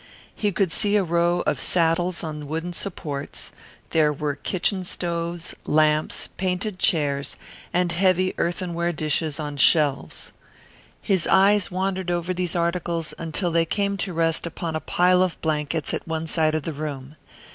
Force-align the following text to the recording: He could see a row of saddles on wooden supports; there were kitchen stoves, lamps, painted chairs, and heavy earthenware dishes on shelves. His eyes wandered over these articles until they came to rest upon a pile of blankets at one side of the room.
He 0.33 0.51
could 0.51 0.71
see 0.71 0.95
a 0.95 1.03
row 1.03 1.41
of 1.45 1.59
saddles 1.59 2.23
on 2.23 2.47
wooden 2.47 2.73
supports; 2.73 3.51
there 3.91 4.11
were 4.11 4.33
kitchen 4.33 4.83
stoves, 4.83 5.53
lamps, 5.67 6.27
painted 6.37 6.79
chairs, 6.79 7.35
and 7.71 7.91
heavy 7.91 8.33
earthenware 8.39 8.93
dishes 8.93 9.39
on 9.39 9.57
shelves. 9.57 10.31
His 11.03 11.27
eyes 11.27 11.69
wandered 11.69 12.09
over 12.09 12.33
these 12.33 12.55
articles 12.55 13.13
until 13.19 13.51
they 13.51 13.65
came 13.67 13.95
to 13.97 14.11
rest 14.11 14.47
upon 14.47 14.75
a 14.75 14.79
pile 14.79 15.21
of 15.21 15.39
blankets 15.39 15.93
at 15.93 16.07
one 16.07 16.25
side 16.25 16.55
of 16.55 16.63
the 16.63 16.73
room. 16.73 17.15